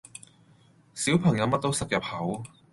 [0.95, 2.41] 小朋友乜都塞入口